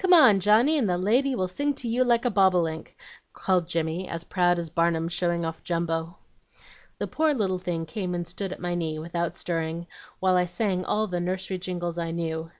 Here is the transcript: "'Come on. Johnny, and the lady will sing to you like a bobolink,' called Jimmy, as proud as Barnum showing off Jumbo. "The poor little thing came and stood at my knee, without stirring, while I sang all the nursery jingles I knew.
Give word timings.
"'Come 0.00 0.12
on. 0.12 0.40
Johnny, 0.40 0.76
and 0.76 0.90
the 0.90 0.98
lady 0.98 1.36
will 1.36 1.46
sing 1.46 1.72
to 1.74 1.86
you 1.86 2.02
like 2.02 2.24
a 2.24 2.32
bobolink,' 2.32 2.96
called 3.32 3.68
Jimmy, 3.68 4.08
as 4.08 4.24
proud 4.24 4.58
as 4.58 4.70
Barnum 4.70 5.06
showing 5.06 5.44
off 5.44 5.62
Jumbo. 5.62 6.16
"The 6.98 7.06
poor 7.06 7.32
little 7.32 7.60
thing 7.60 7.86
came 7.86 8.12
and 8.12 8.26
stood 8.26 8.52
at 8.52 8.58
my 8.58 8.74
knee, 8.74 8.98
without 8.98 9.36
stirring, 9.36 9.86
while 10.18 10.34
I 10.34 10.46
sang 10.46 10.84
all 10.84 11.06
the 11.06 11.20
nursery 11.20 11.58
jingles 11.58 11.96
I 11.96 12.10
knew. 12.10 12.50